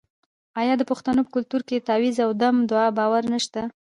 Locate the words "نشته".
3.33-3.61